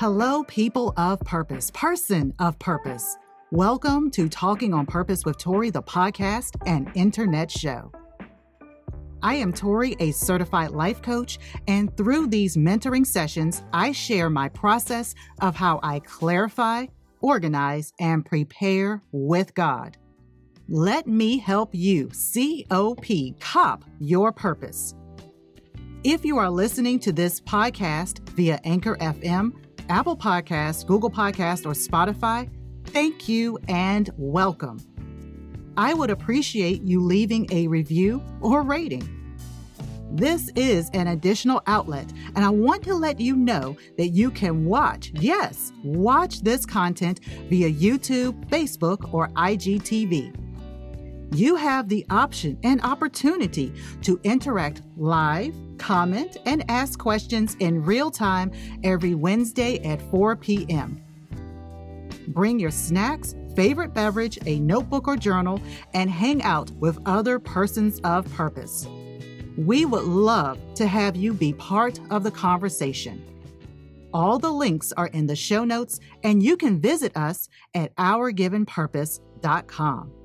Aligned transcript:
Hello, 0.00 0.42
people 0.44 0.94
of 0.96 1.20
purpose, 1.20 1.70
person 1.72 2.32
of 2.38 2.58
purpose. 2.58 3.18
Welcome 3.50 4.10
to 4.12 4.30
Talking 4.30 4.72
on 4.72 4.86
Purpose 4.86 5.26
with 5.26 5.36
Tori, 5.36 5.68
the 5.68 5.82
podcast 5.82 6.56
and 6.64 6.90
internet 6.94 7.50
show. 7.50 7.92
I 9.22 9.34
am 9.34 9.52
Tori, 9.52 9.96
a 10.00 10.12
certified 10.12 10.70
life 10.70 11.02
coach, 11.02 11.38
and 11.68 11.94
through 11.98 12.28
these 12.28 12.56
mentoring 12.56 13.06
sessions, 13.06 13.62
I 13.74 13.92
share 13.92 14.30
my 14.30 14.48
process 14.48 15.14
of 15.42 15.54
how 15.54 15.80
I 15.82 15.98
clarify, 15.98 16.86
organize, 17.20 17.92
and 18.00 18.24
prepare 18.24 19.02
with 19.12 19.54
God. 19.54 19.98
Let 20.66 21.08
me 21.08 21.36
help 21.36 21.74
you 21.74 22.08
COP, 22.08 23.04
COP 23.38 23.84
your 23.98 24.32
purpose. 24.32 24.94
If 26.04 26.24
you 26.24 26.38
are 26.38 26.48
listening 26.48 26.98
to 27.00 27.12
this 27.12 27.42
podcast 27.42 28.26
via 28.30 28.58
Anchor 28.64 28.96
FM, 28.96 29.52
Apple 29.90 30.16
Podcasts, 30.16 30.86
Google 30.86 31.10
Podcasts, 31.10 31.66
or 31.66 31.72
Spotify, 31.72 32.48
thank 32.84 33.28
you 33.28 33.58
and 33.66 34.08
welcome. 34.16 34.78
I 35.76 35.94
would 35.94 36.10
appreciate 36.10 36.82
you 36.82 37.00
leaving 37.00 37.48
a 37.50 37.66
review 37.66 38.22
or 38.40 38.62
rating. 38.62 39.02
This 40.12 40.48
is 40.54 40.90
an 40.94 41.08
additional 41.08 41.60
outlet, 41.66 42.06
and 42.36 42.44
I 42.44 42.50
want 42.50 42.84
to 42.84 42.94
let 42.94 43.18
you 43.18 43.34
know 43.34 43.76
that 43.98 44.10
you 44.10 44.30
can 44.30 44.64
watch, 44.64 45.10
yes, 45.16 45.72
watch 45.82 46.42
this 46.42 46.64
content 46.64 47.18
via 47.48 47.72
YouTube, 47.72 48.48
Facebook, 48.48 49.12
or 49.12 49.26
IGTV 49.30 50.49
you 51.32 51.56
have 51.56 51.88
the 51.88 52.06
option 52.10 52.58
and 52.62 52.80
opportunity 52.82 53.72
to 54.02 54.20
interact 54.24 54.82
live, 54.96 55.54
comment, 55.78 56.36
and 56.46 56.64
ask 56.68 56.98
questions 56.98 57.56
in 57.60 57.84
real 57.84 58.10
time 58.10 58.50
every 58.82 59.14
Wednesday 59.14 59.78
at 59.84 60.02
4 60.10 60.34
p.m. 60.36 61.00
Bring 62.28 62.58
your 62.58 62.70
snacks, 62.70 63.34
favorite 63.54 63.92
beverage, 63.94 64.38
a 64.46 64.58
notebook 64.60 65.08
or 65.08 65.16
journal, 65.16 65.60
and 65.94 66.10
hang 66.10 66.42
out 66.42 66.70
with 66.72 66.98
other 67.06 67.38
persons 67.38 68.00
of 68.00 68.30
purpose. 68.32 68.86
We 69.56 69.84
would 69.84 70.04
love 70.04 70.58
to 70.74 70.86
have 70.86 71.16
you 71.16 71.34
be 71.34 71.52
part 71.54 71.98
of 72.10 72.22
the 72.22 72.30
conversation. 72.30 73.26
All 74.12 74.38
the 74.38 74.52
links 74.52 74.92
are 74.96 75.08
in 75.08 75.26
the 75.26 75.34
show 75.36 75.64
notes, 75.64 76.00
and 76.24 76.42
you 76.42 76.56
can 76.56 76.80
visit 76.80 77.14
us 77.16 77.48
at 77.74 77.94
ourgivenpurpose.com. 77.96 80.19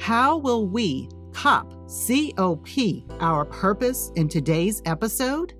How 0.00 0.38
will 0.38 0.66
we 0.66 1.10
COP, 1.34 1.74
COP, 1.86 3.04
our 3.20 3.44
purpose 3.44 4.10
in 4.16 4.28
today's 4.28 4.80
episode? 4.86 5.52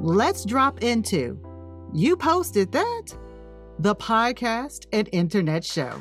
Let's 0.00 0.44
drop 0.44 0.84
into 0.84 1.36
You 1.92 2.16
Posted 2.16 2.70
That, 2.70 3.06
the 3.80 3.96
podcast 3.96 4.86
and 4.92 5.08
internet 5.10 5.64
show. 5.64 5.98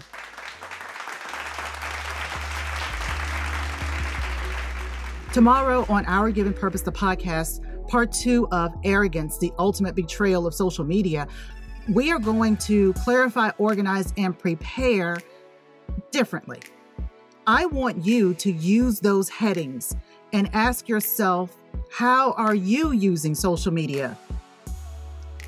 Tomorrow 5.34 5.88
on 5.90 6.06
Our 6.06 6.30
Given 6.30 6.54
Purpose, 6.54 6.84
the 6.84 6.92
podcast, 6.92 7.88
part 7.88 8.12
two 8.12 8.48
of 8.52 8.76
Arrogance, 8.84 9.40
the 9.40 9.52
ultimate 9.58 9.96
betrayal 9.96 10.46
of 10.46 10.54
social 10.54 10.86
media, 10.86 11.28
we 11.90 12.12
are 12.12 12.20
going 12.20 12.58
to 12.58 12.94
clarify, 12.94 13.50
organize, 13.58 14.14
and 14.18 14.38
prepare 14.38 15.18
differently. 16.12 16.60
I 17.50 17.66
want 17.66 18.06
you 18.06 18.34
to 18.34 18.52
use 18.52 19.00
those 19.00 19.30
headings 19.30 19.96
and 20.34 20.50
ask 20.54 20.90
yourself, 20.90 21.56
how 21.90 22.34
are 22.34 22.54
you 22.54 22.92
using 22.92 23.34
social 23.34 23.72
media? 23.72 24.18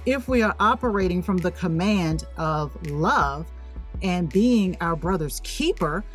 If 0.05 0.29
we 0.29 0.41
are 0.41 0.55
operating 0.61 1.21
from 1.21 1.39
the 1.39 1.51
command 1.51 2.23
of 2.37 2.73
love 2.89 3.47
and 4.01 4.31
being 4.31 4.77
our 4.79 4.95
brother's 4.95 5.41
keeper, 5.43 6.05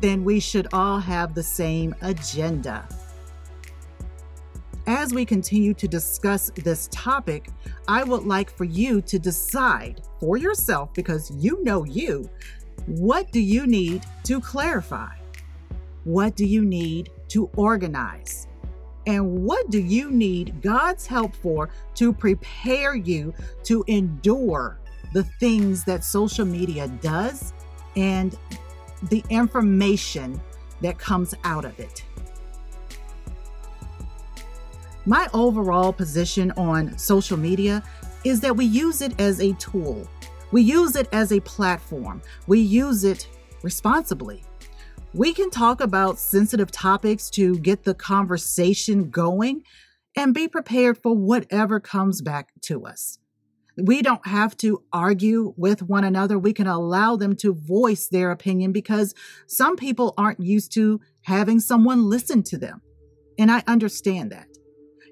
then 0.00 0.24
we 0.24 0.40
should 0.40 0.68
all 0.72 0.98
have 0.98 1.34
the 1.34 1.42
same 1.42 1.94
agenda. 2.00 2.88
As 4.86 5.12
we 5.12 5.26
continue 5.26 5.74
to 5.74 5.86
discuss 5.86 6.50
this 6.54 6.88
topic, 6.90 7.50
I 7.86 8.02
would 8.04 8.24
like 8.24 8.50
for 8.50 8.64
you 8.64 9.02
to 9.02 9.18
decide 9.18 10.00
for 10.18 10.38
yourself, 10.38 10.94
because 10.94 11.30
you 11.32 11.62
know 11.62 11.84
you, 11.84 12.30
what 12.90 13.30
do 13.30 13.38
you 13.38 13.68
need 13.68 14.04
to 14.24 14.40
clarify? 14.40 15.14
What 16.02 16.34
do 16.34 16.44
you 16.44 16.64
need 16.64 17.10
to 17.28 17.48
organize? 17.54 18.48
And 19.06 19.44
what 19.44 19.70
do 19.70 19.80
you 19.80 20.10
need 20.10 20.60
God's 20.60 21.06
help 21.06 21.36
for 21.36 21.70
to 21.94 22.12
prepare 22.12 22.96
you 22.96 23.32
to 23.62 23.84
endure 23.86 24.80
the 25.12 25.22
things 25.22 25.84
that 25.84 26.02
social 26.02 26.44
media 26.44 26.88
does 27.00 27.52
and 27.94 28.36
the 29.04 29.22
information 29.30 30.40
that 30.80 30.98
comes 30.98 31.32
out 31.44 31.64
of 31.64 31.78
it? 31.78 32.02
My 35.06 35.28
overall 35.32 35.92
position 35.92 36.50
on 36.56 36.98
social 36.98 37.36
media 37.36 37.84
is 38.24 38.40
that 38.40 38.56
we 38.56 38.64
use 38.64 39.00
it 39.00 39.18
as 39.20 39.40
a 39.40 39.52
tool 39.54 40.08
we 40.52 40.62
use 40.62 40.96
it 40.96 41.08
as 41.12 41.32
a 41.32 41.40
platform, 41.40 42.22
we 42.46 42.60
use 42.60 43.04
it 43.04 43.28
responsibly. 43.62 44.42
We 45.12 45.32
can 45.32 45.50
talk 45.50 45.80
about 45.80 46.18
sensitive 46.18 46.70
topics 46.70 47.30
to 47.30 47.58
get 47.58 47.82
the 47.82 47.94
conversation 47.94 49.10
going 49.10 49.64
and 50.16 50.34
be 50.34 50.48
prepared 50.48 50.98
for 50.98 51.16
whatever 51.16 51.80
comes 51.80 52.22
back 52.22 52.50
to 52.62 52.86
us. 52.86 53.18
We 53.76 54.02
don't 54.02 54.26
have 54.26 54.56
to 54.58 54.82
argue 54.92 55.54
with 55.56 55.82
one 55.82 56.04
another. 56.04 56.38
We 56.38 56.52
can 56.52 56.66
allow 56.66 57.16
them 57.16 57.34
to 57.36 57.54
voice 57.54 58.08
their 58.08 58.30
opinion 58.30 58.72
because 58.72 59.14
some 59.46 59.76
people 59.76 60.14
aren't 60.16 60.40
used 60.40 60.72
to 60.74 61.00
having 61.22 61.60
someone 61.60 62.08
listen 62.08 62.42
to 62.44 62.58
them. 62.58 62.82
And 63.38 63.50
I 63.50 63.62
understand 63.66 64.32
that 64.32 64.49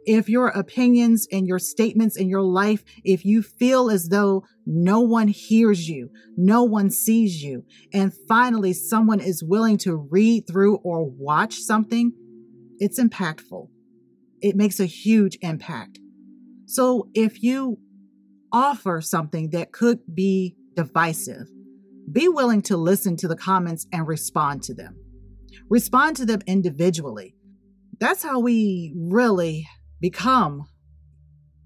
if 0.09 0.27
your 0.27 0.49
opinions 0.49 1.29
and 1.31 1.47
your 1.47 1.59
statements 1.59 2.17
in 2.17 2.31
your 2.31 2.41
life, 2.41 2.83
if 3.05 3.27
you 3.27 3.43
feel 3.43 3.91
as 3.91 4.09
though 4.09 4.43
no 4.65 5.01
one 5.01 5.29
hears 5.29 5.87
you, 5.87 6.09
no 6.35 6.65
one 6.65 6.91
sees 6.91 7.43
you, 7.43 7.63
and 7.93 8.15
finally 8.27 8.73
someone 8.73 9.21
is 9.21 9.45
willing 9.45 9.77
to 9.77 9.95
read 10.11 10.45
through 10.49 10.77
or 10.77 11.05
watch 11.05 11.57
something, 11.57 12.13
it's 12.79 12.99
impactful. 12.99 13.69
It 14.41 14.57
makes 14.57 14.81
a 14.81 14.87
huge 14.87 15.37
impact. 15.43 15.99
So 16.65 17.11
if 17.13 17.43
you 17.43 17.79
offer 18.51 19.03
something 19.03 19.51
that 19.51 19.73
could 19.73 20.01
be 20.15 20.57
divisive, 20.75 21.49
be 22.11 22.29
willing 22.29 22.63
to 22.63 22.79
listen 22.79 23.15
to 23.19 23.29
the 23.29 23.37
comments 23.37 23.87
and 23.93 24.07
respond 24.07 24.63
to 24.63 24.75
them. 24.75 24.97
Respond 25.69 26.17
to 26.17 26.25
them 26.25 26.41
individually. 26.47 27.35
That's 28.01 28.23
how 28.23 28.39
we 28.41 28.95
really 28.97 29.69
become 30.01 30.69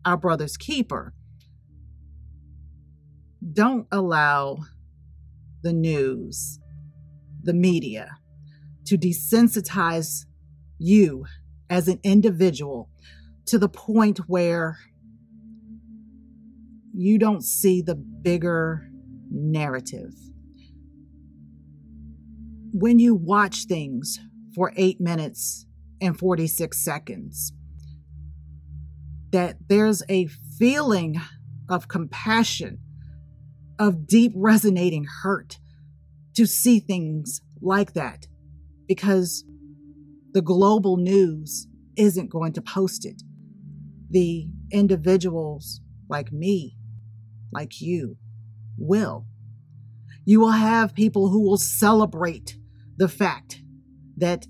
our 0.05 0.17
brother's 0.17 0.57
keeper. 0.57 1.15
Don't 3.53 3.87
allow 3.91 4.59
the 5.63 5.73
news, 5.73 6.61
the 7.43 7.55
media, 7.55 8.17
to 8.87 8.97
desensitize 8.97 10.27
you 10.79 11.25
as 11.71 11.89
an 11.89 12.01
individual 12.03 12.91
to 13.47 13.59
the 13.59 13.69
point 13.69 14.19
where 14.29 14.79
you 16.95 17.19
don't 17.19 17.43
see 17.43 17.81
the 17.81 17.95
bigger 17.95 18.89
narrative. 19.31 20.13
When 22.73 22.99
you 22.99 23.15
watch 23.15 23.65
things 23.65 24.19
for 24.55 24.73
eight 24.77 25.01
minutes 25.01 25.67
and 26.01 26.19
46 26.19 26.85
seconds, 26.85 27.53
that 29.33 29.57
there's 29.69 30.03
a 30.09 30.29
feeling 30.59 31.21
of 31.69 31.89
compassion, 31.89 32.79
of 33.79 34.07
deep 34.07 34.33
resonating 34.37 35.07
hurt 35.23 35.59
to 36.35 36.47
see 36.47 36.79
things 36.79 37.41
like 37.61 37.95
that 37.95 38.27
because 38.87 39.45
the 40.33 40.43
global 40.43 40.97
news 40.97 41.67
isn't 41.97 42.31
going 42.31 42.53
to 42.53 42.63
post 42.63 43.05
it. 43.05 43.23
The 44.11 44.49
individuals 44.71 45.81
like 46.09 46.33
me, 46.33 46.77
like 47.53 47.81
you, 47.81 48.17
will. 48.79 49.27
You 50.25 50.41
will 50.41 50.53
have 50.53 50.95
people 50.95 51.29
who 51.29 51.43
will 51.43 51.57
celebrate 51.59 52.57
the 52.97 53.09
fact 53.09 53.63
that 54.17 54.47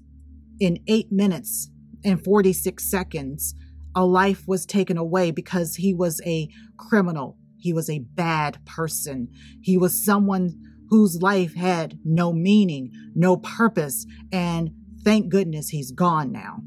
in 0.61 0.79
eight 0.87 1.11
minutes 1.11 1.71
and 2.05 2.23
46 2.23 2.85
seconds, 2.85 3.55
a 3.95 4.05
life 4.05 4.45
was 4.47 4.67
taken 4.67 4.97
away 4.97 5.31
because 5.31 5.77
he 5.77 5.93
was 5.95 6.21
a 6.25 6.49
criminal. 6.77 7.37
He 7.59 7.73
was 7.73 7.89
a 7.89 8.01
bad 8.01 8.59
person. 8.65 9.29
He 9.61 9.77
was 9.77 10.05
someone 10.05 10.59
whose 10.89 11.23
life 11.23 11.55
had 11.55 11.99
no 12.05 12.33
meaning, 12.33 12.91
no 13.15 13.37
purpose, 13.37 14.05
and 14.33 14.71
thank 15.05 15.29
goodness 15.29 15.69
he's 15.69 15.91
gone 15.91 16.33
now. 16.33 16.59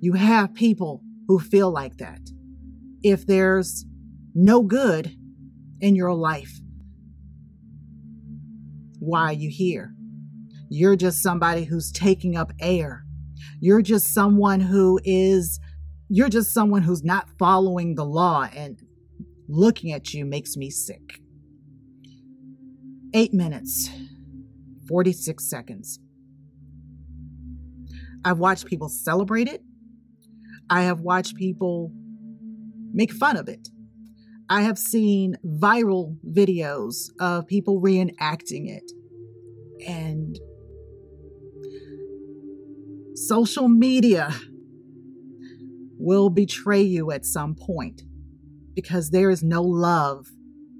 You 0.00 0.14
have 0.14 0.54
people 0.54 1.02
who 1.28 1.38
feel 1.38 1.70
like 1.70 1.96
that. 1.98 2.20
If 3.02 3.26
there's 3.26 3.84
no 4.34 4.62
good 4.62 5.16
in 5.80 5.94
your 5.94 6.14
life, 6.14 6.60
why 8.98 9.24
are 9.24 9.32
you 9.32 9.50
here? 9.50 9.94
You're 10.70 10.96
just 10.96 11.22
somebody 11.22 11.64
who's 11.64 11.92
taking 11.92 12.36
up 12.36 12.52
air. 12.60 13.04
You're 13.60 13.82
just 13.82 14.12
someone 14.12 14.60
who 14.60 14.98
is, 15.04 15.60
you're 16.14 16.28
just 16.28 16.54
someone 16.54 16.82
who's 16.82 17.02
not 17.02 17.28
following 17.40 17.96
the 17.96 18.04
law, 18.04 18.48
and 18.54 18.80
looking 19.48 19.90
at 19.90 20.14
you 20.14 20.24
makes 20.24 20.56
me 20.56 20.70
sick. 20.70 21.18
Eight 23.12 23.34
minutes, 23.34 23.90
46 24.86 25.42
seconds. 25.50 25.98
I've 28.24 28.38
watched 28.38 28.66
people 28.66 28.88
celebrate 28.88 29.48
it. 29.48 29.64
I 30.70 30.82
have 30.82 31.00
watched 31.00 31.34
people 31.34 31.90
make 32.92 33.10
fun 33.10 33.36
of 33.36 33.48
it. 33.48 33.68
I 34.48 34.62
have 34.62 34.78
seen 34.78 35.34
viral 35.44 36.16
videos 36.24 37.10
of 37.18 37.48
people 37.48 37.82
reenacting 37.82 38.68
it. 38.68 38.88
And 39.84 40.38
social 43.16 43.68
media 43.68 44.32
will 45.98 46.30
betray 46.30 46.82
you 46.82 47.10
at 47.10 47.24
some 47.24 47.54
point 47.54 48.02
because 48.74 49.10
there 49.10 49.30
is 49.30 49.42
no 49.42 49.62
love 49.62 50.26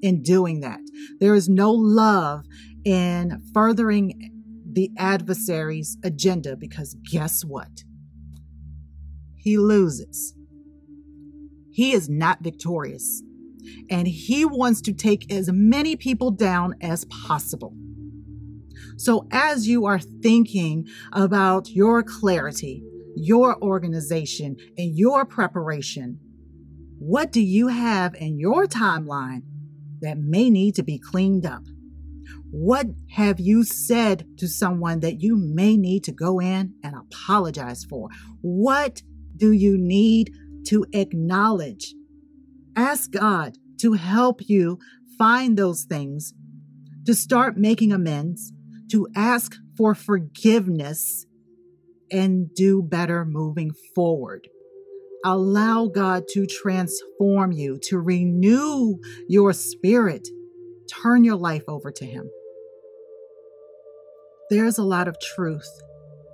in 0.03 0.23
doing 0.23 0.61
that. 0.61 0.81
There 1.21 1.35
is 1.35 1.49
no 1.49 1.73
love 1.73 2.45
in 2.85 3.43
furthering 3.53 4.33
the 4.71 4.91
adversary's 4.99 5.97
agenda 6.05 6.57
because 6.57 6.97
guess 7.11 7.45
what? 7.45 7.85
He 9.37 9.57
loses. 9.57 10.35
He 11.71 11.93
is 11.93 12.09
not 12.09 12.43
victorious. 12.43 13.23
And 13.91 14.07
he 14.07 14.45
wants 14.45 14.81
to 14.83 14.93
take 14.93 15.33
as 15.33 15.51
many 15.51 15.97
people 15.97 16.31
down 16.31 16.75
as 16.81 17.05
possible. 17.07 17.75
So, 18.97 19.27
as 19.31 19.67
you 19.67 19.87
are 19.87 19.99
thinking 19.99 20.87
about 21.13 21.71
your 21.71 22.03
clarity, 22.03 22.85
your 23.17 23.63
organization, 23.63 24.57
and 24.77 24.97
your 24.97 25.25
preparation, 25.25 26.19
what 26.99 27.33
do 27.33 27.41
you 27.41 27.69
have 27.69 28.15
in 28.15 28.39
your 28.39 28.67
timeline 28.67 29.43
that 30.01 30.19
may 30.19 30.51
need 30.51 30.75
to 30.77 30.83
be 30.83 30.99
cleaned 30.99 31.47
up? 31.47 31.63
What 32.51 32.87
have 33.11 33.41
you 33.41 33.65
said 33.65 34.27
to 34.39 34.47
someone 34.47 35.01
that 35.01 35.21
you 35.21 35.37
may 35.37 35.77
need 35.77 36.05
to 36.05 36.13
go 36.13 36.41
in 36.41 36.75
and 36.83 36.95
apologize 36.95 37.85
for? 37.85 38.09
What 38.43 39.03
do 39.37 39.51
you 39.51 39.77
need 39.77 40.31
to 40.67 40.87
acknowledge? 40.93 41.95
Ask 42.77 43.11
God 43.11 43.59
to 43.81 43.95
help 43.95 44.49
you 44.49 44.79
find 45.19 45.57
those 45.57 45.85
things, 45.85 46.33
to 47.07 47.15
start 47.15 47.57
making 47.57 47.93
amends, 47.93 48.53
to 48.91 49.09
ask 49.17 49.57
for 49.77 49.95
forgiveness, 49.95 51.27
and 52.11 52.55
do 52.55 52.83
better 52.83 53.25
moving 53.25 53.73
forward. 53.95 54.49
Allow 55.25 55.87
God 55.87 56.25
to 56.33 56.47
transform 56.47 57.53
you, 57.53 57.79
to 57.85 57.99
renew 57.99 58.99
your 59.29 59.53
spirit. 59.53 60.29
Turn 61.03 61.25
your 61.25 61.37
life 61.37 61.65
over 61.67 61.91
to 61.91 62.05
Him. 62.05 62.31
There's 64.51 64.77
a 64.77 64.85
lot 64.85 65.09
of 65.09 65.17
truth 65.19 65.69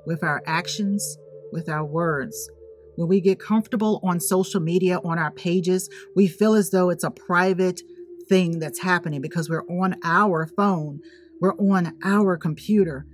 with 0.07 0.25
our 0.25 0.43
actions, 0.45 1.19
with 1.53 1.69
our 1.69 1.85
words. 1.85 2.51
When 2.97 3.09
we 3.09 3.21
get 3.21 3.39
comfortable 3.39 4.01
on 4.03 4.19
social 4.19 4.61
media, 4.61 4.99
on 5.05 5.19
our 5.19 5.31
pages, 5.31 5.89
we 6.17 6.27
feel 6.27 6.55
as 6.55 6.71
though 6.71 6.91
it's 6.91 7.05
a 7.05 7.11
private 7.11 7.81
thing 8.29 8.59
that's 8.59 8.81
happening 8.81 9.21
because 9.21 9.49
we're 9.49 9.67
on 9.69 9.97
our 10.03 10.47
phone, 10.47 11.01
we're 11.41 11.55
on 11.55 11.97
our 12.03 12.37
computer. 12.37 13.07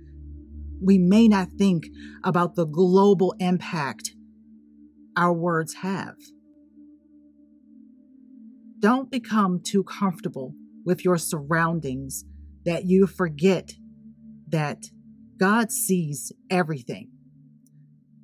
We 0.81 0.97
may 0.97 1.27
not 1.27 1.49
think 1.57 1.87
about 2.23 2.55
the 2.55 2.65
global 2.65 3.35
impact 3.39 4.13
our 5.15 5.33
words 5.33 5.75
have. 5.75 6.15
Don't 8.79 9.09
become 9.09 9.59
too 9.59 9.83
comfortable 9.83 10.53
with 10.85 11.03
your 11.03 11.17
surroundings 11.17 12.23
that 12.65 12.85
you 12.85 13.07
forget 13.07 13.73
that 14.49 14.85
God 15.37 15.71
sees 15.71 16.31
everything. 16.49 17.09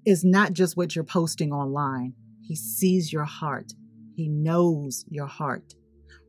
It's 0.06 0.24
not 0.24 0.54
just 0.54 0.78
what 0.78 0.96
you're 0.96 1.04
posting 1.04 1.52
online. 1.52 2.14
He 2.42 2.56
sees 2.56 3.12
your 3.12 3.24
heart. 3.24 3.74
He 4.16 4.28
knows 4.28 5.06
your 5.10 5.28
heart. 5.28 5.74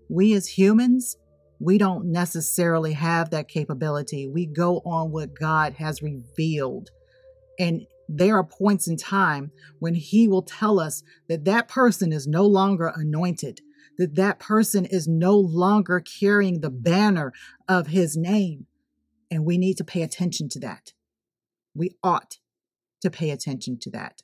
We 0.09 0.33
as 0.35 0.47
humans, 0.47 1.17
we 1.61 1.79
don't 1.79 2.07
necessarily 2.07 2.93
have 2.93 3.31
that 3.31 3.49
capability. 3.49 4.29
We 4.29 4.47
go 4.47 4.79
on 4.85 5.13
what 5.13 5.39
God 5.39 5.75
has 5.75 6.03
revealed. 6.03 6.91
And 7.59 7.87
there 8.09 8.37
are 8.37 8.45
points 8.45 8.87
in 8.87 8.97
time 8.97 9.53
when 9.79 9.95
He 9.95 10.29
will 10.29 10.43
tell 10.43 10.79
us 10.79 11.03
that 11.29 11.45
that 11.45 11.69
person 11.69 12.13
is 12.13 12.27
no 12.27 12.45
longer 12.45 12.93
anointed, 12.95 13.61
that 13.99 14.17
that 14.17 14.39
person 14.39 14.85
is 14.85 15.09
no 15.09 15.37
longer 15.37 16.01
carrying 16.01 16.61
the 16.61 16.71
banner 16.71 17.33
of 17.69 17.89
His 17.89 18.17
name. 18.17 18.67
And 19.31 19.45
we 19.45 19.57
need 19.57 19.77
to 19.79 19.85
pay 19.85 20.03
attention 20.03 20.49
to 20.51 20.61
that. 20.61 20.93
We 21.75 21.93
ought 22.03 22.39
to 23.01 23.11
pay 23.11 23.31
attention 23.31 23.79
to 23.81 23.91
that. 23.91 24.23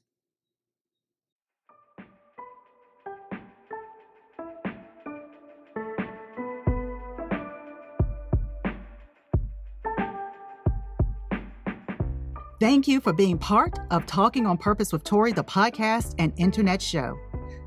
Thank 12.60 12.86
you 12.86 13.00
for 13.00 13.14
being 13.14 13.38
part 13.38 13.78
of 13.90 14.04
Talking 14.04 14.44
on 14.44 14.58
Purpose 14.58 14.92
with 14.92 15.02
Tori, 15.02 15.32
the 15.32 15.42
podcast 15.42 16.14
and 16.18 16.30
internet 16.36 16.82
show. 16.82 17.18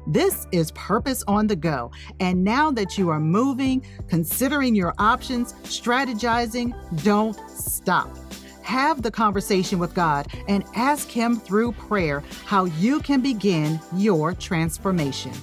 This 0.05 0.45
is 0.51 0.69
Purpose 0.73 1.23
on 1.27 1.47
the 1.47 1.55
Go. 1.55 1.91
And 2.19 2.43
now 2.43 2.69
that 2.69 2.95
you 2.95 3.09
are 3.09 3.19
moving, 3.19 3.83
considering 4.07 4.75
your 4.75 4.93
options, 4.99 5.53
strategizing, 5.63 6.75
don't 7.03 7.35
stop. 7.49 8.15
Have 8.61 9.01
the 9.01 9.09
conversation 9.09 9.79
with 9.79 9.95
God 9.95 10.27
and 10.47 10.63
ask 10.75 11.09
Him 11.09 11.39
through 11.39 11.71
prayer 11.71 12.23
how 12.45 12.65
you 12.65 12.99
can 12.99 13.19
begin 13.19 13.79
your 13.95 14.35
transformation. 14.35 15.33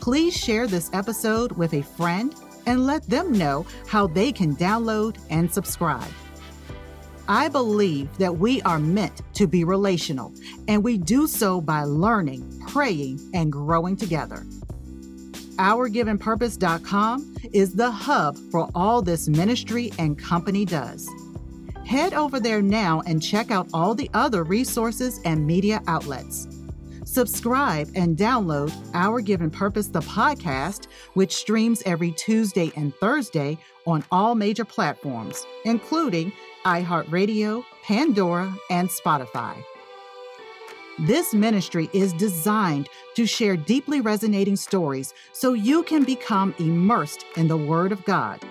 Please 0.00 0.36
share 0.36 0.66
this 0.66 0.90
episode 0.92 1.52
with 1.52 1.72
a 1.72 1.80
friend 1.80 2.34
and 2.66 2.86
let 2.86 3.08
them 3.08 3.32
know 3.32 3.64
how 3.88 4.06
they 4.06 4.32
can 4.32 4.54
download 4.54 5.16
and 5.30 5.50
subscribe. 5.50 6.12
I 7.28 7.48
believe 7.48 8.16
that 8.18 8.36
we 8.36 8.62
are 8.62 8.78
meant 8.78 9.22
to 9.34 9.46
be 9.46 9.64
relational, 9.64 10.32
and 10.68 10.84
we 10.84 10.96
do 10.96 11.26
so 11.26 11.60
by 11.60 11.82
learning, 11.82 12.62
praying, 12.68 13.20
and 13.34 13.50
growing 13.50 13.96
together. 13.96 14.44
OurGivenPurpose.com 15.58 17.36
is 17.52 17.74
the 17.74 17.90
hub 17.90 18.36
for 18.50 18.68
all 18.74 19.02
this 19.02 19.28
ministry 19.28 19.92
and 19.98 20.18
company 20.18 20.64
does. 20.64 21.08
Head 21.86 22.14
over 22.14 22.38
there 22.38 22.62
now 22.62 23.02
and 23.06 23.22
check 23.22 23.50
out 23.50 23.68
all 23.72 23.94
the 23.94 24.10
other 24.12 24.44
resources 24.44 25.20
and 25.24 25.46
media 25.46 25.82
outlets. 25.86 26.46
Subscribe 27.16 27.88
and 27.94 28.14
download 28.14 28.70
Our 28.92 29.22
Given 29.22 29.50
Purpose, 29.50 29.86
the 29.86 30.00
podcast, 30.00 30.88
which 31.14 31.34
streams 31.34 31.82
every 31.86 32.12
Tuesday 32.12 32.70
and 32.76 32.94
Thursday 32.96 33.56
on 33.86 34.04
all 34.12 34.34
major 34.34 34.66
platforms, 34.66 35.46
including 35.64 36.30
iHeartRadio, 36.66 37.64
Pandora, 37.82 38.54
and 38.68 38.90
Spotify. 38.90 39.56
This 41.06 41.32
ministry 41.32 41.88
is 41.94 42.12
designed 42.12 42.90
to 43.14 43.24
share 43.24 43.56
deeply 43.56 44.02
resonating 44.02 44.56
stories 44.56 45.14
so 45.32 45.54
you 45.54 45.84
can 45.84 46.04
become 46.04 46.54
immersed 46.58 47.24
in 47.38 47.48
the 47.48 47.56
Word 47.56 47.92
of 47.92 48.04
God. 48.04 48.42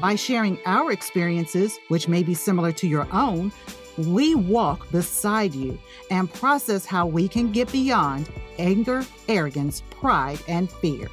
By 0.00 0.14
sharing 0.14 0.58
our 0.64 0.90
experiences, 0.90 1.78
which 1.88 2.08
may 2.08 2.22
be 2.22 2.32
similar 2.32 2.72
to 2.72 2.86
your 2.86 3.06
own, 3.12 3.52
we 3.98 4.34
walk 4.34 4.90
beside 4.90 5.54
you 5.54 5.78
and 6.10 6.32
process 6.32 6.84
how 6.86 7.06
we 7.06 7.28
can 7.28 7.52
get 7.52 7.70
beyond 7.72 8.28
anger, 8.58 9.04
arrogance, 9.28 9.82
pride, 9.90 10.40
and 10.48 10.70
fear. 10.70 11.08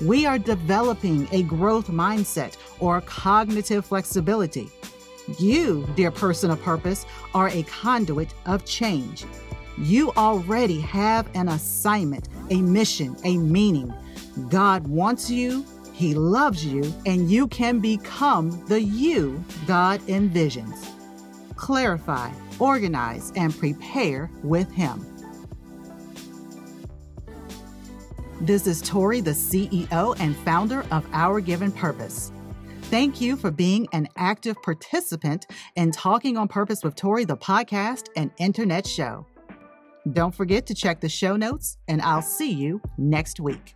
We 0.00 0.26
are 0.26 0.38
developing 0.38 1.28
a 1.32 1.42
growth 1.42 1.88
mindset 1.88 2.56
or 2.78 3.00
cognitive 3.00 3.84
flexibility 3.86 4.70
you, 5.38 5.86
dear 5.94 6.10
person 6.10 6.50
of 6.50 6.62
purpose, 6.62 7.04
are 7.34 7.48
a 7.48 7.62
conduit 7.64 8.32
of 8.46 8.64
change. 8.64 9.24
You 9.76 10.10
already 10.12 10.80
have 10.80 11.28
an 11.34 11.48
assignment, 11.48 12.28
a 12.50 12.60
mission, 12.62 13.16
a 13.24 13.36
meaning. 13.36 13.92
God 14.48 14.86
wants 14.88 15.30
you, 15.30 15.64
He 15.92 16.14
loves 16.14 16.64
you, 16.64 16.82
and 17.06 17.30
you 17.30 17.46
can 17.48 17.78
become 17.78 18.64
the 18.66 18.80
you 18.80 19.44
God 19.66 20.00
envisions. 20.02 20.97
Clarify, 21.58 22.30
organize, 22.60 23.32
and 23.34 23.56
prepare 23.58 24.30
with 24.44 24.70
Him. 24.70 25.04
This 28.40 28.68
is 28.68 28.80
Tori, 28.80 29.20
the 29.20 29.32
CEO 29.32 30.16
and 30.20 30.36
founder 30.36 30.86
of 30.92 31.04
Our 31.12 31.40
Given 31.40 31.72
Purpose. 31.72 32.30
Thank 32.82 33.20
you 33.20 33.36
for 33.36 33.50
being 33.50 33.88
an 33.92 34.08
active 34.16 34.56
participant 34.62 35.46
in 35.74 35.90
Talking 35.90 36.36
on 36.36 36.46
Purpose 36.46 36.84
with 36.84 36.94
Tori, 36.94 37.24
the 37.24 37.36
podcast 37.36 38.06
and 38.16 38.30
internet 38.38 38.86
show. 38.86 39.26
Don't 40.12 40.34
forget 40.34 40.64
to 40.66 40.74
check 40.74 41.00
the 41.00 41.08
show 41.08 41.36
notes, 41.36 41.76
and 41.88 42.00
I'll 42.00 42.22
see 42.22 42.52
you 42.52 42.80
next 42.96 43.40
week. 43.40 43.74